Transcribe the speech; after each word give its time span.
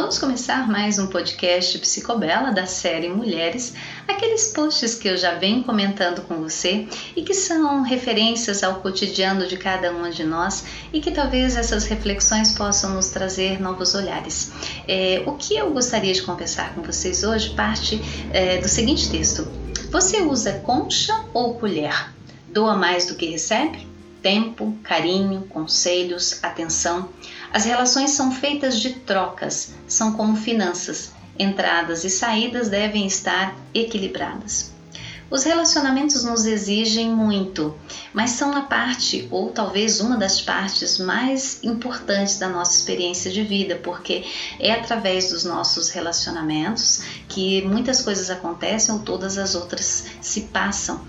Vamos 0.00 0.18
começar 0.18 0.66
mais 0.66 0.98
um 0.98 1.08
podcast 1.08 1.78
Psicobela 1.78 2.50
da 2.52 2.64
série 2.64 3.10
Mulheres, 3.10 3.74
aqueles 4.08 4.48
posts 4.48 4.94
que 4.94 5.06
eu 5.06 5.14
já 5.14 5.34
venho 5.34 5.62
comentando 5.62 6.22
com 6.22 6.36
você 6.36 6.88
e 7.14 7.20
que 7.20 7.34
são 7.34 7.82
referências 7.82 8.64
ao 8.64 8.76
cotidiano 8.76 9.46
de 9.46 9.58
cada 9.58 9.92
uma 9.92 10.10
de 10.10 10.24
nós 10.24 10.64
e 10.90 11.02
que 11.02 11.10
talvez 11.10 11.54
essas 11.54 11.84
reflexões 11.84 12.52
possam 12.52 12.94
nos 12.94 13.08
trazer 13.08 13.60
novos 13.60 13.94
olhares. 13.94 14.50
É, 14.88 15.22
o 15.26 15.32
que 15.32 15.54
eu 15.54 15.70
gostaria 15.70 16.14
de 16.14 16.22
conversar 16.22 16.74
com 16.74 16.80
vocês 16.80 17.22
hoje 17.22 17.50
parte 17.50 18.00
é, 18.32 18.56
do 18.56 18.68
seguinte 18.68 19.10
texto: 19.10 19.46
Você 19.90 20.22
usa 20.22 20.60
concha 20.60 21.26
ou 21.34 21.56
colher? 21.56 22.10
Doa 22.48 22.74
mais 22.74 23.04
do 23.04 23.16
que 23.16 23.26
recebe? 23.26 23.86
Tempo, 24.22 24.76
carinho, 24.82 25.42
conselhos, 25.42 26.42
atenção. 26.42 27.10
As 27.52 27.64
relações 27.64 28.10
são 28.10 28.30
feitas 28.30 28.78
de 28.78 28.90
trocas, 29.00 29.74
são 29.88 30.12
como 30.12 30.36
finanças. 30.36 31.12
Entradas 31.38 32.04
e 32.04 32.10
saídas 32.10 32.68
devem 32.68 33.06
estar 33.06 33.56
equilibradas. 33.74 34.70
Os 35.30 35.44
relacionamentos 35.44 36.24
nos 36.24 36.44
exigem 36.44 37.08
muito, 37.08 37.76
mas 38.12 38.30
são 38.30 38.52
a 38.52 38.62
parte, 38.62 39.28
ou 39.30 39.50
talvez 39.50 40.00
uma 40.00 40.16
das 40.16 40.40
partes 40.40 40.98
mais 40.98 41.62
importantes 41.62 42.36
da 42.36 42.48
nossa 42.48 42.76
experiência 42.76 43.30
de 43.30 43.42
vida, 43.42 43.76
porque 43.76 44.24
é 44.58 44.72
através 44.72 45.30
dos 45.30 45.44
nossos 45.44 45.88
relacionamentos 45.88 47.02
que 47.28 47.62
muitas 47.62 48.02
coisas 48.02 48.28
acontecem 48.28 48.92
ou 48.92 49.02
todas 49.02 49.38
as 49.38 49.54
outras 49.54 50.06
se 50.20 50.42
passam 50.42 51.00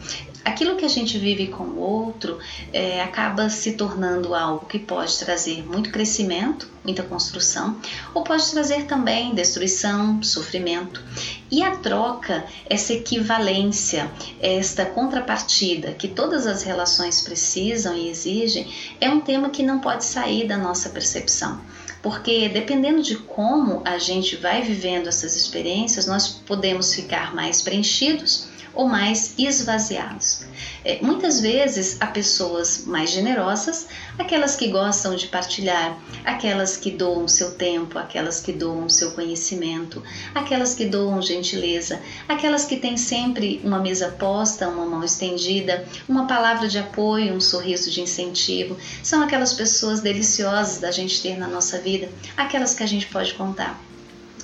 aquilo 0.44 0.76
que 0.76 0.86
a 0.86 0.90
gente 0.90 1.18
vive 1.18 1.48
com 1.48 1.64
o 1.64 1.80
outro 1.80 2.40
é, 2.74 3.02
acaba 3.02 3.50
se 3.50 3.74
tornando 3.74 4.34
algo 4.34 4.66
que 4.66 4.80
pode 4.80 5.18
trazer 5.20 5.66
muito 5.66 5.92
crescimento, 5.92 6.70
muita 6.84 7.04
construção, 7.04 7.78
ou 8.14 8.24
pode 8.24 8.50
trazer 8.50 8.86
também 8.86 9.36
destruição, 9.36 10.22
sofrimento. 10.24 11.04
E 11.52 11.62
a 11.62 11.76
troca, 11.76 12.46
essa 12.70 12.94
equivalência, 12.94 14.10
esta 14.40 14.86
contrapartida 14.86 15.94
que 15.94 16.08
todas 16.08 16.48
as 16.48 16.64
relações 16.64 17.22
precisam 17.22 17.96
e 17.96 18.10
exigem, 18.10 18.68
é 19.00 19.10
um 19.10 19.22
tema 19.22 19.50
que 19.50 19.64
não 19.64 19.80
pode 19.80 20.06
sair 20.06 20.48
da 20.48 20.58
nossa 20.58 20.90
percepção 20.90 21.62
porque 22.02 22.50
dependendo 22.50 23.04
de 23.04 23.16
como 23.16 23.84
a 23.86 24.00
gente 24.00 24.36
vai 24.36 24.64
vivendo 24.64 25.08
essas 25.08 25.36
experiências, 25.36 26.08
nós 26.08 26.28
podemos 26.28 26.96
ficar 26.96 27.36
mais 27.36 27.62
preenchidos 27.62 28.50
ou 28.74 28.88
mais 28.88 29.34
esvaziados. 29.38 30.46
É, 30.84 31.00
muitas 31.02 31.40
vezes 31.40 31.98
há 32.00 32.08
pessoas 32.08 32.86
mais 32.86 33.10
generosas, 33.10 33.88
aquelas 34.18 34.56
que 34.56 34.68
gostam 34.68 35.16
de 35.16 35.28
partilhar, 35.28 35.98
aquelas 36.26 36.78
que 36.78 36.92
doam 36.92 37.28
seu 37.28 37.52
tempo, 37.52 38.00
aquelas 38.00 38.40
que 38.40 38.52
doam 38.52 38.90
seu 38.90 39.12
conhecimento, 39.12 40.02
aquelas 40.34 40.74
que 40.74 40.86
doam 40.86 41.22
gentileza, 41.22 42.02
aquelas 42.28 42.66
que 42.66 42.78
têm 42.78 42.98
sempre 42.98 43.62
uma 43.64 43.80
mesa 43.80 44.10
posta, 44.10 44.68
uma 44.68 44.86
mão 44.86 45.04
estendida, 45.04 45.86
uma 46.08 46.28
palavra 46.28 46.68
de 46.68 46.80
apoio, 46.80 47.34
um 47.34 47.42
sorriso 47.42 47.92
de 47.92 48.02
incentivo. 48.02 48.78
São 49.04 49.22
aquelas 49.22 49.54
pessoas 49.54 50.02
deliciosas 50.02 50.80
da 50.80 50.92
gente 50.92 51.22
ter 51.22 51.38
na 51.38 51.48
nossa 51.48 51.78
vida, 51.80 52.10
aquelas 52.38 52.74
que 52.74 52.84
a 52.84 52.88
gente 52.88 53.08
pode 53.08 53.34
contar. 53.34 53.91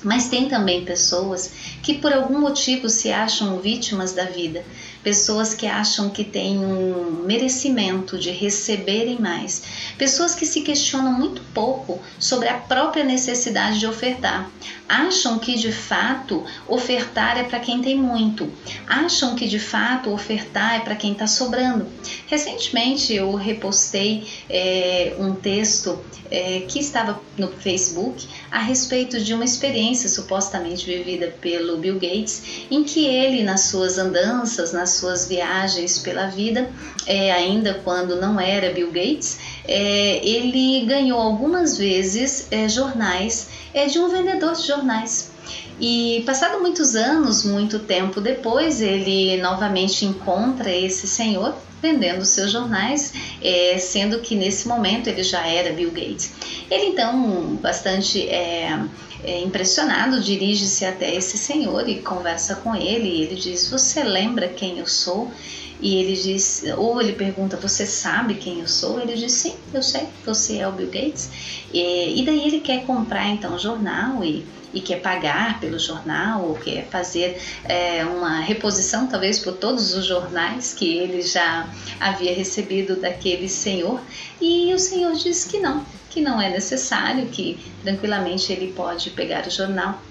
Mas 0.08 0.30
tem 0.30 0.48
também 0.48 0.86
pessoas 0.86 1.52
que 1.84 1.96
por 1.96 2.14
algum 2.14 2.40
motivo 2.40 2.88
se 2.88 3.12
acham 3.12 3.60
vítimas 3.60 4.14
da 4.14 4.24
vida, 4.24 4.64
pessoas 5.04 5.54
que 5.54 5.68
acham 5.68 6.10
que 6.10 6.24
têm 6.24 6.58
um 6.60 7.24
merecimento 7.26 8.18
de 8.18 8.32
receberem 8.32 9.20
mais, 9.20 9.64
pessoas 9.98 10.34
que 10.34 10.46
se 10.46 10.62
questionam 10.62 11.12
muito 11.12 11.42
pouco 11.54 12.02
sobre 12.18 12.48
a 12.48 12.54
própria 12.54 13.04
necessidade 13.04 13.80
de 13.80 13.86
ofertar, 13.86 14.50
acham 14.88 15.40
que 15.40 15.58
de 15.58 15.74
fato 15.74 16.46
ofertar 16.66 17.38
é 17.38 17.44
para 17.44 17.60
quem 17.60 17.82
tem 17.82 17.98
muito, 17.98 18.50
acham 18.88 19.36
que 19.36 19.46
de 19.46 19.60
fato 19.60 20.10
ofertar 20.10 20.76
é 20.76 20.80
para 20.80 20.96
quem 20.96 21.12
está 21.12 21.28
sobrando. 21.28 21.86
Recentemente 22.28 23.14
eu 23.14 23.36
repostei 23.36 24.26
é, 24.50 25.18
um 25.20 25.36
texto 25.36 26.00
é, 26.32 26.62
que 26.68 26.80
estava 26.80 27.22
no 27.38 27.50
Facebook 27.50 28.28
a 28.52 28.60
respeito 28.60 29.20
de 29.20 29.34
uma 29.34 29.44
experiência 29.44 30.10
supostamente 30.10 30.86
vivida 30.86 31.28
pelo 31.42 31.78
Bill 31.78 31.96
Gates, 31.96 32.68
em 32.72 32.84
que 32.84 33.06
ele, 33.06 33.44
nas 33.44 33.62
suas 33.62 33.98
andanças, 33.98 34.72
nas 34.72 34.92
suas 34.92 35.28
viagens 35.28 36.00
pela 36.00 36.28
vida, 36.28 36.70
é, 37.06 37.32
ainda 37.32 37.74
quando 37.84 38.16
não 38.16 38.40
era 38.40 38.74
Bill 38.74 38.92
Gates, 38.92 39.38
é, 39.66 40.26
ele 40.26 40.86
ganhou 40.86 41.20
algumas 41.20 41.78
vezes 41.78 42.48
é, 42.52 42.70
jornais 42.70 43.50
é, 43.74 43.86
de 43.86 44.00
um 44.00 44.10
vendedor 44.10 44.54
de 44.54 44.66
jornais. 44.66 45.32
E 45.80 46.24
passado 46.26 46.60
muitos 46.60 46.96
anos, 46.96 47.44
muito 47.44 47.80
tempo 47.80 48.20
depois, 48.20 48.82
ele 48.82 49.38
novamente 49.42 50.06
encontra 50.06 50.72
esse 50.72 51.08
senhor 51.08 51.54
vendendo 51.82 52.26
seus 52.26 52.52
jornais, 52.52 53.14
é, 53.42 53.78
sendo 53.78 54.20
que 54.20 54.36
nesse 54.36 54.68
momento 54.68 55.08
ele 55.08 55.24
já 55.24 55.46
era 55.46 55.74
Bill 55.74 55.92
Gates. 55.92 56.34
Ele 56.70 56.88
então, 56.88 57.56
bastante 57.62 58.28
é, 58.28 58.80
é, 59.24 59.40
impressionado, 59.42 60.22
dirige-se 60.22 60.86
até 60.86 61.14
esse 61.16 61.38
senhor 61.38 61.88
e 61.88 62.02
conversa 62.02 62.56
com 62.56 62.76
ele. 62.76 63.08
E 63.08 63.22
ele 63.24 63.36
diz: 63.36 63.70
Você 63.70 64.04
lembra 64.04 64.48
quem 64.48 64.80
eu 64.80 64.88
sou? 64.88 65.32
E 65.80 65.98
ele 65.98 66.16
diz, 66.16 66.64
ou 66.76 67.00
ele 67.00 67.14
pergunta, 67.14 67.56
você 67.56 67.86
sabe 67.86 68.34
quem 68.36 68.62
eu 68.62 68.68
sou? 68.68 69.00
Ele 69.00 69.14
diz, 69.14 69.32
sim, 69.32 69.54
eu 69.72 69.84
sei, 69.84 70.08
você 70.26 70.58
é 70.58 70.68
o 70.68 70.72
Bill 70.72 70.88
Gates. 70.88 71.30
E, 71.72 72.20
e 72.20 72.26
daí 72.26 72.48
ele 72.48 72.62
quer 72.62 72.84
comprar 72.84 73.30
então 73.30 73.54
o 73.54 73.60
jornal 73.60 74.24
e 74.24 74.44
e 74.74 74.82
quer 74.82 75.02
pagar 75.02 75.60
pelo 75.60 75.80
jornal 75.80 76.44
ou 76.44 76.56
quer 76.56 76.88
fazer 76.90 77.42
é, 77.64 78.04
uma 78.06 78.40
reposição 78.40 79.08
talvez 79.08 79.40
por 79.40 79.54
todos 79.54 79.94
os 79.94 80.06
jornais 80.06 80.74
que 80.74 80.98
ele 80.98 81.22
já 81.22 81.70
havia 82.00 82.34
recebido 82.34 82.96
daquele 82.96 83.48
senhor. 83.48 84.02
E 84.42 84.74
o 84.74 84.80
senhor 84.80 85.14
diz 85.14 85.46
que 85.46 85.60
não, 85.60 85.86
que 86.10 86.22
não 86.22 86.42
é 86.42 86.50
necessário, 86.50 87.28
que 87.28 87.60
tranquilamente 87.84 88.52
ele 88.52 88.74
pode 88.74 89.10
pegar 89.12 89.48
o 89.48 89.52
jornal 89.52 90.02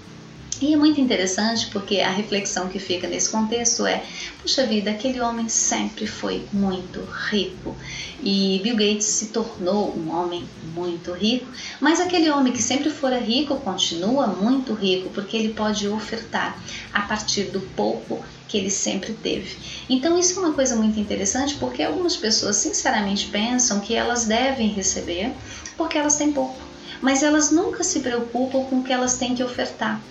e 0.59 0.73
é 0.73 0.77
muito 0.77 0.99
interessante 0.99 1.67
porque 1.67 1.99
a 1.99 2.09
reflexão 2.09 2.67
que 2.67 2.79
fica 2.79 3.07
nesse 3.07 3.29
contexto 3.29 3.85
é: 3.85 4.03
puxa 4.41 4.65
vida, 4.65 4.89
aquele 4.89 5.21
homem 5.21 5.47
sempre 5.47 6.07
foi 6.07 6.45
muito 6.51 7.01
rico 7.29 7.75
e 8.23 8.59
Bill 8.63 8.75
Gates 8.75 9.05
se 9.05 9.27
tornou 9.27 9.95
um 9.95 10.09
homem 10.09 10.43
muito 10.73 11.11
rico, 11.11 11.45
mas 11.79 11.99
aquele 11.99 12.29
homem 12.31 12.51
que 12.51 12.61
sempre 12.61 12.89
fora 12.89 13.19
rico 13.19 13.57
continua 13.57 14.27
muito 14.27 14.73
rico 14.73 15.09
porque 15.11 15.37
ele 15.37 15.53
pode 15.53 15.87
ofertar 15.87 16.57
a 16.91 17.01
partir 17.01 17.45
do 17.45 17.61
pouco 17.61 18.23
que 18.47 18.57
ele 18.57 18.71
sempre 18.71 19.13
teve. 19.13 19.55
Então 19.87 20.17
isso 20.17 20.39
é 20.39 20.43
uma 20.43 20.53
coisa 20.53 20.75
muito 20.75 20.99
interessante 20.99 21.55
porque 21.55 21.83
algumas 21.83 22.15
pessoas 22.15 22.55
sinceramente 22.55 23.27
pensam 23.27 23.79
que 23.79 23.93
elas 23.93 24.25
devem 24.25 24.69
receber 24.69 25.33
porque 25.75 25.97
elas 25.97 26.15
têm 26.15 26.31
pouco, 26.31 26.59
mas 26.99 27.21
elas 27.21 27.51
nunca 27.51 27.83
se 27.83 27.99
preocupam 27.99 28.63
com 28.63 28.79
o 28.79 28.83
que 28.83 28.91
elas 28.91 29.17
têm 29.17 29.35
que 29.35 29.43
ofertar. 29.43 30.01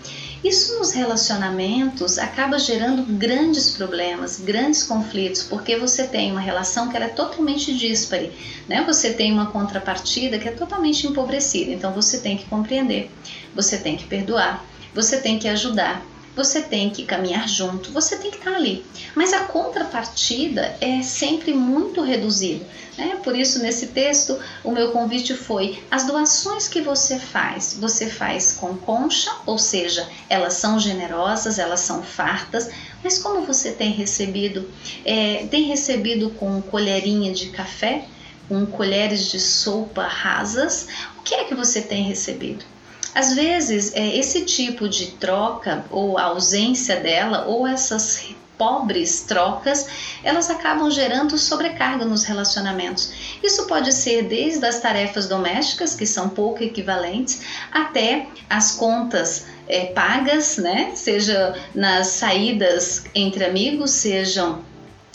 Isso 0.46 0.78
nos 0.78 0.92
relacionamentos 0.92 2.18
acaba 2.18 2.56
gerando 2.56 3.02
grandes 3.02 3.70
problemas, 3.70 4.38
grandes 4.38 4.84
conflitos, 4.84 5.42
porque 5.42 5.76
você 5.76 6.06
tem 6.06 6.30
uma 6.30 6.38
relação 6.40 6.88
que 6.88 6.96
é 6.96 7.08
totalmente 7.08 7.76
díspare, 7.76 8.30
né? 8.68 8.84
Você 8.86 9.12
tem 9.12 9.32
uma 9.32 9.46
contrapartida 9.46 10.38
que 10.38 10.46
é 10.48 10.52
totalmente 10.52 11.04
empobrecida, 11.04 11.72
então 11.72 11.92
você 11.92 12.18
tem 12.18 12.36
que 12.36 12.44
compreender, 12.44 13.10
você 13.56 13.76
tem 13.76 13.96
que 13.96 14.04
perdoar, 14.04 14.64
você 14.94 15.20
tem 15.20 15.36
que 15.36 15.48
ajudar, 15.48 16.06
você 16.36 16.60
tem 16.60 16.90
que 16.90 17.06
caminhar 17.06 17.48
junto, 17.48 17.90
você 17.90 18.18
tem 18.18 18.30
que 18.30 18.36
estar 18.36 18.54
ali. 18.54 18.84
Mas 19.14 19.32
a 19.32 19.44
contrapartida 19.44 20.76
é 20.82 21.00
sempre 21.00 21.54
muito 21.54 22.02
reduzida. 22.02 22.66
Né? 22.98 23.18
Por 23.24 23.34
isso, 23.34 23.58
nesse 23.60 23.88
texto, 23.88 24.38
o 24.62 24.70
meu 24.70 24.92
convite 24.92 25.32
foi: 25.34 25.82
as 25.90 26.06
doações 26.06 26.68
que 26.68 26.82
você 26.82 27.18
faz, 27.18 27.78
você 27.80 28.06
faz 28.10 28.52
com 28.52 28.76
concha, 28.76 29.30
ou 29.46 29.58
seja, 29.58 30.06
elas 30.28 30.52
são 30.52 30.78
generosas, 30.78 31.58
elas 31.58 31.80
são 31.80 32.02
fartas, 32.02 32.68
mas 33.02 33.18
como 33.18 33.46
você 33.46 33.72
tem 33.72 33.92
recebido? 33.92 34.68
É, 35.06 35.46
tem 35.50 35.64
recebido 35.64 36.30
com 36.30 36.60
colherinha 36.60 37.32
de 37.32 37.48
café? 37.48 38.04
Com 38.46 38.66
colheres 38.66 39.26
de 39.30 39.40
sopa 39.40 40.06
rasas? 40.06 40.86
O 41.18 41.22
que 41.22 41.34
é 41.34 41.44
que 41.44 41.54
você 41.54 41.80
tem 41.80 42.04
recebido? 42.04 42.75
Às 43.16 43.32
vezes, 43.32 43.94
é, 43.94 44.14
esse 44.14 44.44
tipo 44.44 44.86
de 44.86 45.06
troca 45.12 45.86
ou 45.90 46.18
a 46.18 46.24
ausência 46.24 47.00
dela 47.00 47.46
ou 47.46 47.66
essas 47.66 48.34
pobres 48.58 49.22
trocas, 49.22 49.86
elas 50.22 50.50
acabam 50.50 50.90
gerando 50.90 51.38
sobrecarga 51.38 52.04
nos 52.04 52.24
relacionamentos. 52.24 53.38
Isso 53.42 53.66
pode 53.66 53.90
ser 53.94 54.24
desde 54.24 54.66
as 54.66 54.80
tarefas 54.80 55.26
domésticas, 55.26 55.94
que 55.94 56.04
são 56.04 56.28
pouco 56.28 56.62
equivalentes, 56.62 57.40
até 57.72 58.26
as 58.50 58.72
contas 58.72 59.46
é, 59.66 59.86
pagas, 59.86 60.58
né? 60.58 60.92
Seja 60.94 61.54
nas 61.74 62.08
saídas 62.08 63.04
entre 63.14 63.46
amigos, 63.46 63.92
sejam 63.92 64.62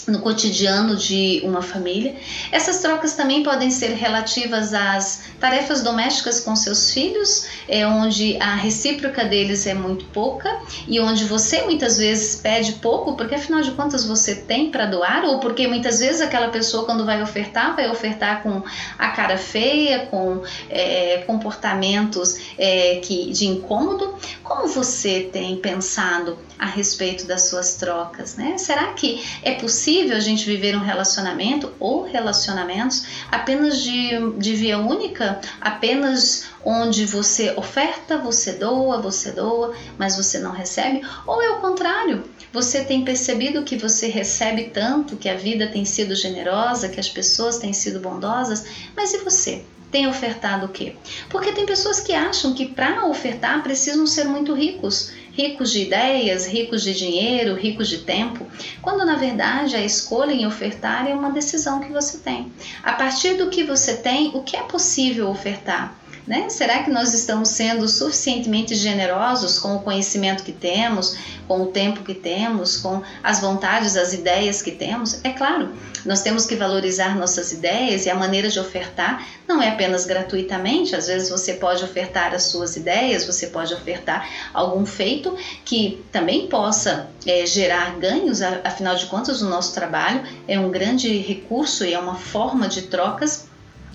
no 0.07 0.19
cotidiano 0.19 0.95
de 0.95 1.42
uma 1.44 1.62
família. 1.62 2.15
Essas 2.51 2.80
trocas 2.80 3.13
também 3.13 3.44
podem 3.44 3.69
ser 3.69 3.94
relativas 3.94 4.74
às 4.74 5.24
tarefas 5.39 5.81
domésticas 5.81 6.39
com 6.39 6.56
seus 6.56 6.92
filhos, 6.92 7.45
é 7.68 7.86
onde 7.86 8.38
a 8.42 8.56
recíproca 8.56 9.25
deles 9.25 9.65
é 9.68 9.74
muito 9.74 10.06
pouca 10.06 10.50
e 10.88 11.00
onde 11.00 11.25
você 11.25 11.62
muitas 11.63 11.98
vezes 11.98 12.36
pede 12.36 12.74
pouco, 12.74 13.15
porque 13.15 13.36
afinal 13.36 13.62
de 13.62 13.71
contas 13.71 14.06
você 14.06 14.36
tem 14.36 14.71
para 14.71 14.86
doar, 14.86 15.24
ou 15.25 15.39
porque 15.39 15.68
muitas 15.68 16.00
vezes 16.00 16.21
aquela 16.21 16.50
pessoa 16.50 16.86
quando 16.86 17.06
vai 17.06 17.21
ofertar 17.21 17.75
vai 17.75 17.89
ofertar 17.89 18.42
com 18.42 18.63
a 18.98 19.09
cara 19.09 19.38
feia, 19.38 20.07
com 20.07 20.42
é, 20.69 21.24
comportamentos 21.27 22.38
é, 22.57 23.00
que 23.03 23.31
de 23.31 23.48
incômodo. 23.48 24.15
Como 24.44 24.68
você 24.68 25.30
tem 25.31 25.57
pensado 25.57 26.38
a 26.57 26.65
respeito 26.65 27.25
das 27.25 27.44
suas 27.44 27.75
trocas, 27.75 28.36
né? 28.36 28.57
Será 28.57 28.94
que 28.94 29.24
é 29.42 29.53
possível 29.53 29.90
a 29.99 30.19
gente 30.19 30.45
viver 30.45 30.75
um 30.75 30.81
relacionamento 30.81 31.71
ou 31.79 32.03
relacionamentos 32.03 33.05
apenas 33.29 33.81
de, 33.81 34.31
de 34.38 34.55
via 34.55 34.77
única, 34.77 35.39
apenas 35.59 36.45
onde 36.63 37.05
você 37.05 37.53
oferta, 37.57 38.17
você 38.17 38.53
doa, 38.53 39.01
você 39.01 39.31
doa, 39.31 39.73
mas 39.97 40.15
você 40.15 40.39
não 40.39 40.51
recebe? 40.51 41.01
Ou 41.27 41.41
é 41.41 41.49
o 41.49 41.59
contrário? 41.59 42.23
Você 42.53 42.83
tem 42.83 43.03
percebido 43.03 43.63
que 43.63 43.77
você 43.77 44.07
recebe 44.07 44.65
tanto, 44.73 45.17
que 45.17 45.29
a 45.29 45.35
vida 45.35 45.67
tem 45.67 45.83
sido 45.83 46.15
generosa, 46.15 46.89
que 46.89 46.99
as 46.99 47.09
pessoas 47.09 47.57
têm 47.57 47.73
sido 47.73 47.99
bondosas, 47.99 48.65
mas 48.95 49.13
e 49.13 49.17
você? 49.17 49.63
tem 49.91 50.07
ofertado 50.07 50.67
o 50.67 50.69
quê? 50.69 50.95
Porque 51.29 51.51
tem 51.51 51.65
pessoas 51.65 51.99
que 51.99 52.13
acham 52.13 52.53
que 52.53 52.65
para 52.65 53.05
ofertar 53.05 53.61
precisam 53.61 54.07
ser 54.07 54.23
muito 54.23 54.53
ricos, 54.53 55.11
ricos 55.33 55.72
de 55.72 55.83
ideias, 55.83 56.45
ricos 56.45 56.83
de 56.83 56.94
dinheiro, 56.94 57.56
ricos 57.56 57.88
de 57.88 58.00
tempo, 58.00 58.45
quando 58.81 59.06
na 59.06 59.16
verdade 59.16 59.75
a 59.75 59.83
escolha 59.83 60.31
em 60.31 60.45
ofertar 60.45 61.10
é 61.10 61.13
uma 61.13 61.31
decisão 61.31 61.80
que 61.80 61.92
você 61.92 62.18
tem. 62.18 62.51
A 62.83 62.94
partir 62.94 63.36
do 63.36 63.50
que 63.50 63.63
você 63.63 63.98
tem, 63.98 64.31
o 64.33 64.44
que 64.44 64.57
é 64.57 64.63
possível 64.63 65.30
ofertar? 65.30 66.00
Né? 66.27 66.50
Será 66.50 66.83
que 66.83 66.91
nós 66.91 67.13
estamos 67.13 67.50
sendo 67.50 67.88
suficientemente 67.88 68.75
generosos 68.75 69.57
com 69.57 69.75
o 69.75 69.79
conhecimento 69.79 70.44
que 70.44 70.51
temos, 70.51 71.18
com 71.47 71.63
o 71.63 71.68
tempo 71.68 72.03
que 72.03 72.13
temos, 72.13 72.77
com 72.77 73.01
as 73.23 73.41
vontades, 73.41 73.97
as 73.97 74.13
ideias 74.13 74.62
que 74.62 74.71
temos? 74.71 75.19
É 75.23 75.31
claro, 75.31 75.73
nós 76.06 76.21
temos 76.21 76.45
que 76.45 76.56
valorizar 76.56 77.18
nossas 77.18 77.51
ideias 77.51 78.06
e 78.06 78.09
a 78.09 78.15
maneira 78.15 78.50
de 78.50 78.59
ofertar 78.59 79.27
não 79.47 79.62
é 79.62 79.69
apenas 79.69 80.06
gratuitamente, 80.06 80.95
às 80.95 81.07
vezes 81.07 81.29
você 81.29 81.56
pode 81.56 81.83
ofertar 81.83 82.33
as 82.33 82.44
suas 82.44 82.75
ideias, 82.75 83.25
você 83.25 83.47
pode 83.47 83.74
ofertar 83.74 84.29
algum 84.53 84.85
feito 84.85 85.35
que 85.65 86.03
também 86.12 86.47
possa 86.47 87.09
é, 87.25 87.45
gerar 87.45 87.97
ganhos, 88.00 88.41
afinal 88.41 88.95
de 88.95 89.07
contas, 89.07 89.41
o 89.41 89.50
nosso 89.50 89.74
trabalho 89.74 90.21
é 90.47 90.59
um 90.59 90.69
grande 90.69 91.17
recurso 91.17 91.83
e 91.83 91.94
é 91.94 92.00
uma 92.00 92.15
forma 92.15 92.67
de 92.67 92.83
trocas 92.83 93.50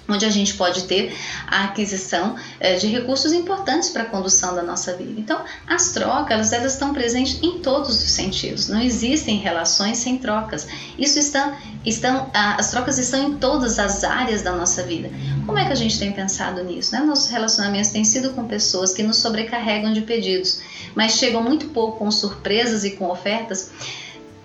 onde 0.09 0.25
a 0.25 0.31
gente 0.31 0.55
pode 0.55 0.85
ter 0.85 1.15
a 1.47 1.65
aquisição 1.65 2.37
é, 2.61 2.75
de 2.77 2.87
recursos 2.87 3.33
importantes 3.33 3.91
para 3.91 4.03
a 4.03 4.07
condução 4.07 4.55
da 4.55 4.63
nossa 4.63 4.95
vida. 4.95 5.19
Então, 5.19 5.45
as 5.67 5.93
trocas 5.93 6.53
elas 6.53 6.73
estão 6.73 6.93
presentes 6.93 7.43
em 7.43 7.59
todos 7.59 8.03
os 8.03 8.11
sentidos. 8.11 8.69
Não 8.69 8.81
existem 8.81 9.39
relações 9.39 9.99
sem 9.99 10.19
trocas. 10.19 10.67
Isso 10.99 11.19
está, 11.19 11.59
estão, 11.85 12.31
as 12.33 12.71
trocas 12.71 12.99
estão 12.99 13.31
em 13.31 13.37
todas 13.37 13.79
as 13.79 14.05
áreas 14.05 14.43
da 14.43 14.53
nossa 14.53 14.83
vida. 14.83 15.11
Como 15.45 15.59
é 15.59 15.65
que 15.65 15.73
a 15.73 15.77
gente 15.77 15.99
tem 15.99 16.13
pensado 16.13 16.63
nisso? 16.63 16.93
Né? 16.93 17.01
Nossos 17.01 17.29
relacionamentos 17.29 17.91
têm 17.91 18.05
sido 18.05 18.31
com 18.31 18.47
pessoas 18.47 18.93
que 18.93 19.03
nos 19.03 19.17
sobrecarregam 19.19 19.93
de 19.93 20.03
pedidos, 20.03 20.61
mas 20.95 21.13
chegam 21.13 21.43
muito 21.43 21.69
pouco 21.69 21.99
com 21.99 22.11
surpresas 22.11 22.85
e 22.85 22.93
com 22.93 23.09
ofertas. 23.09 23.71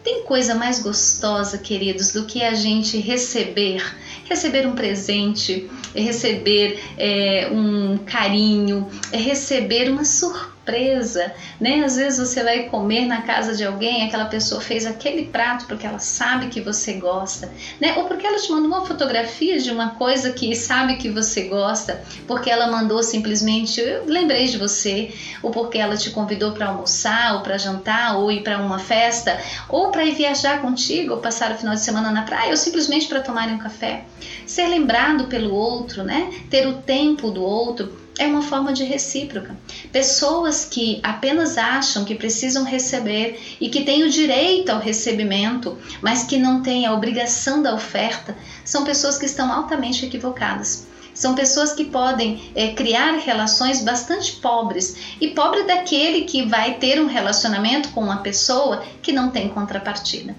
Tem 0.03 0.23
coisa 0.23 0.55
mais 0.55 0.79
gostosa, 0.79 1.59
queridos, 1.59 2.11
do 2.11 2.25
que 2.25 2.43
a 2.43 2.55
gente 2.55 2.97
receber 2.97 3.83
receber 4.31 4.65
um 4.65 4.73
presente, 4.73 5.69
é 5.93 6.01
receber 6.01 6.79
é, 6.97 7.49
um 7.51 7.97
carinho, 7.97 8.89
é 9.11 9.17
receber 9.17 9.89
uma 9.89 10.05
surpresa 10.05 10.50
surpresa, 10.71 11.33
né? 11.59 11.83
Às 11.83 11.97
vezes 11.97 12.19
você 12.19 12.43
vai 12.43 12.63
comer 12.63 13.05
na 13.05 13.21
casa 13.21 13.53
de 13.53 13.63
alguém, 13.63 14.03
aquela 14.03 14.25
pessoa 14.25 14.61
fez 14.61 14.85
aquele 14.85 15.25
prato 15.25 15.65
porque 15.65 15.85
ela 15.85 15.99
sabe 15.99 16.47
que 16.47 16.61
você 16.61 16.93
gosta, 16.93 17.51
né? 17.79 17.93
Ou 17.97 18.05
porque 18.05 18.25
ela 18.25 18.37
te 18.37 18.49
mandou 18.51 18.67
uma 18.67 18.85
fotografia 18.85 19.59
de 19.59 19.69
uma 19.69 19.91
coisa 19.91 20.31
que 20.31 20.55
sabe 20.55 20.95
que 20.95 21.09
você 21.09 21.43
gosta, 21.43 22.01
porque 22.25 22.49
ela 22.49 22.67
mandou 22.67 23.03
simplesmente, 23.03 23.81
eu 23.81 24.05
lembrei 24.05 24.47
de 24.47 24.57
você, 24.57 25.13
ou 25.43 25.51
porque 25.51 25.77
ela 25.77 25.97
te 25.97 26.09
convidou 26.09 26.53
para 26.53 26.67
almoçar, 26.67 27.35
ou 27.35 27.41
para 27.41 27.57
jantar, 27.57 28.17
ou 28.17 28.31
ir 28.31 28.41
para 28.41 28.57
uma 28.57 28.79
festa, 28.79 29.37
ou 29.67 29.89
para 29.91 30.05
ir 30.05 30.15
viajar 30.15 30.61
contigo, 30.61 31.13
ou 31.13 31.19
passar 31.19 31.51
o 31.51 31.57
final 31.57 31.75
de 31.75 31.81
semana 31.81 32.11
na 32.11 32.23
praia, 32.23 32.51
ou 32.51 32.57
simplesmente 32.57 33.07
para 33.07 33.19
tomar 33.19 33.49
um 33.49 33.57
café. 33.57 34.03
Ser 34.45 34.67
lembrado 34.67 35.25
pelo 35.25 35.53
outro, 35.53 36.03
né? 36.03 36.29
Ter 36.49 36.67
o 36.67 36.73
tempo 36.73 37.29
do 37.29 37.43
outro 37.43 38.00
é 38.17 38.27
uma 38.27 38.41
forma 38.41 38.73
de 38.73 38.83
recíproca. 38.83 39.55
Pessoas 39.91 40.65
que 40.65 40.99
apenas 41.01 41.57
acham 41.57 42.05
que 42.05 42.15
precisam 42.15 42.63
receber 42.63 43.39
e 43.59 43.69
que 43.69 43.83
têm 43.83 44.03
o 44.03 44.09
direito 44.09 44.69
ao 44.69 44.79
recebimento, 44.79 45.77
mas 46.01 46.23
que 46.23 46.37
não 46.37 46.61
têm 46.61 46.85
a 46.85 46.93
obrigação 46.93 47.61
da 47.61 47.73
oferta, 47.73 48.35
são 48.63 48.83
pessoas 48.83 49.17
que 49.17 49.25
estão 49.25 49.51
altamente 49.51 50.05
equivocadas. 50.05 50.87
São 51.13 51.35
pessoas 51.35 51.73
que 51.73 51.85
podem 51.85 52.51
é, 52.55 52.69
criar 52.69 53.17
relações 53.17 53.81
bastante 53.81 54.33
pobres 54.33 54.95
e 55.19 55.29
pobre 55.29 55.63
daquele 55.63 56.21
que 56.21 56.43
vai 56.43 56.75
ter 56.75 57.01
um 57.01 57.07
relacionamento 57.07 57.89
com 57.89 58.01
uma 58.01 58.17
pessoa 58.17 58.83
que 59.01 59.11
não 59.11 59.29
tem 59.29 59.49
contrapartida. 59.49 60.35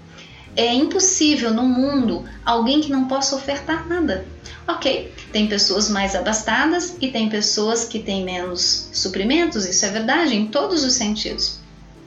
É 0.57 0.73
impossível 0.75 1.53
no 1.53 1.63
mundo 1.63 2.25
alguém 2.45 2.81
que 2.81 2.93
não 2.93 3.07
possa 3.07 3.37
ofertar 3.37 3.89
nada. 3.89 4.27
Ok, 4.69 5.13
tem 5.33 5.49
pessoas 5.49 5.89
mais 5.89 6.15
abastadas 6.15 6.97
e 7.01 7.09
tem 7.09 7.29
pessoas 7.29 7.85
que 7.85 7.99
têm 7.99 8.23
menos 8.23 8.89
suprimentos, 8.93 9.65
isso 9.65 9.85
é 9.87 9.91
verdade 9.91 10.37
em 10.37 10.47
todos 10.47 10.85
os 10.85 10.93
sentidos. 10.93 11.59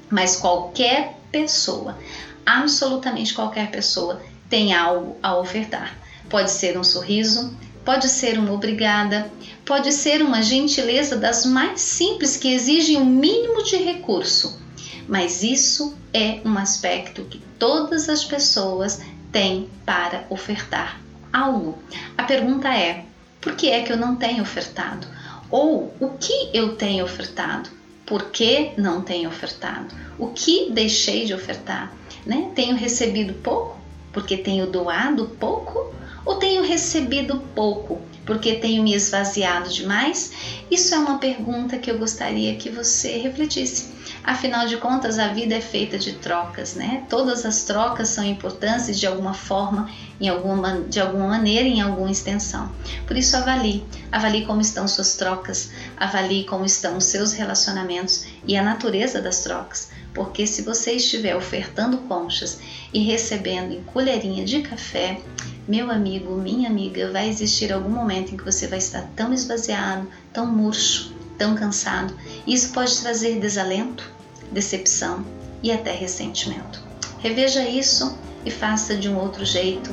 Mas 0.09 0.37
qualquer 0.37 1.17
pessoa, 1.31 1.97
absolutamente 2.45 3.33
qualquer 3.33 3.71
pessoa, 3.71 4.21
tem 4.49 4.73
algo 4.73 5.17
a 5.21 5.35
ofertar. 5.37 5.97
Pode 6.29 6.51
ser 6.51 6.77
um 6.77 6.83
sorriso, 6.83 7.53
pode 7.83 8.07
ser 8.07 8.37
uma 8.37 8.53
obrigada, 8.53 9.29
pode 9.65 9.91
ser 9.91 10.21
uma 10.21 10.41
gentileza 10.41 11.17
das 11.17 11.45
mais 11.45 11.81
simples 11.81 12.37
que 12.37 12.53
exigem 12.53 12.97
o 12.97 13.01
um 13.01 13.05
mínimo 13.05 13.63
de 13.63 13.75
recurso. 13.77 14.59
Mas 15.07 15.43
isso 15.43 15.95
é 16.13 16.39
um 16.45 16.57
aspecto 16.57 17.25
que 17.25 17.44
todas 17.59 18.09
as 18.09 18.23
pessoas 18.23 19.01
têm 19.31 19.69
para 19.85 20.25
ofertar 20.29 20.99
algo. 21.31 21.77
A 22.17 22.23
pergunta 22.23 22.69
é: 22.73 23.05
por 23.41 23.55
que 23.55 23.69
é 23.69 23.83
que 23.83 23.91
eu 23.91 23.97
não 23.97 24.15
tenho 24.15 24.41
ofertado? 24.41 25.07
Ou 25.49 25.93
o 25.99 26.09
que 26.19 26.49
eu 26.53 26.75
tenho 26.75 27.05
ofertado? 27.05 27.69
Por 28.05 28.31
que 28.31 28.71
não 28.77 29.01
tenho 29.01 29.29
ofertado? 29.29 29.87
O 30.17 30.27
que 30.27 30.69
deixei 30.71 31.25
de 31.25 31.33
ofertar? 31.33 31.91
Né? 32.25 32.51
Tenho 32.55 32.75
recebido 32.75 33.33
pouco 33.35 33.77
porque 34.15 34.37
tenho 34.37 34.65
doado 34.65 35.27
pouco? 35.37 35.93
Ou 36.25 36.35
tenho 36.35 36.63
recebido 36.63 37.39
pouco 37.53 38.01
porque 38.25 38.55
tenho 38.55 38.83
me 38.83 38.93
esvaziado 38.93 39.69
demais? 39.69 40.31
Isso 40.69 40.95
é 40.95 40.97
uma 40.97 41.17
pergunta 41.19 41.77
que 41.77 41.89
eu 41.91 41.97
gostaria 41.97 42.55
que 42.55 42.69
você 42.69 43.17
refletisse. 43.17 43.93
Afinal 44.23 44.65
de 44.65 44.77
contas, 44.77 45.19
a 45.19 45.27
vida 45.27 45.53
é 45.53 45.61
feita 45.61 45.99
de 45.99 46.13
trocas, 46.13 46.73
né? 46.73 47.03
Todas 47.07 47.45
as 47.45 47.63
trocas 47.63 48.09
são 48.09 48.23
importantes 48.23 48.99
de 48.99 49.05
alguma 49.05 49.33
forma, 49.33 49.87
em 50.19 50.27
alguma, 50.27 50.81
de 50.81 50.99
alguma 50.99 51.27
maneira, 51.27 51.67
em 51.67 51.81
alguma 51.81 52.09
extensão. 52.09 52.71
Por 53.05 53.15
isso, 53.15 53.37
avalie. 53.37 53.83
Avalie 54.11 54.45
como 54.45 54.61
estão 54.61 54.87
suas 54.87 55.15
trocas, 55.15 55.71
avalie 55.95 56.43
como 56.45 56.65
estão 56.65 56.97
os 56.97 57.05
seus 57.05 57.33
relacionamentos 57.33 58.25
e 58.47 58.57
a 58.57 58.63
natureza 58.63 59.21
das 59.21 59.41
trocas. 59.41 59.91
Porque 60.13 60.47
se 60.47 60.63
você 60.63 60.93
estiver 60.93 61.35
ofertando 61.35 61.97
conchas 61.99 62.59
e 62.93 63.03
recebendo 63.03 63.73
em 63.73 63.83
colherinha 63.83 64.45
de 64.45 64.61
café, 64.61 65.19
meu 65.67 65.89
amigo, 65.89 66.35
minha 66.35 66.69
amiga, 66.69 67.11
vai 67.11 67.27
existir 67.27 67.73
algum 67.73 67.89
momento 67.89 68.33
em 68.33 68.37
que 68.37 68.45
você 68.45 68.67
vai 68.67 68.77
estar 68.77 69.01
tão 69.15 69.33
esvaziado, 69.33 70.07
tão 70.31 70.45
murcho, 70.45 71.11
tão 71.37 71.55
cansado. 71.55 72.15
Isso 72.45 72.71
pode 72.71 72.95
trazer 72.99 73.39
desalento, 73.39 74.11
decepção 74.51 75.25
e 75.63 75.71
até 75.71 75.91
ressentimento. 75.91 76.83
Reveja 77.19 77.67
isso 77.67 78.15
e 78.45 78.51
faça 78.51 78.95
de 78.95 79.09
um 79.09 79.17
outro 79.17 79.43
jeito, 79.43 79.89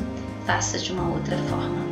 faça 0.46 0.78
de 0.78 0.92
uma 0.92 1.08
outra 1.08 1.36
forma. 1.48 1.91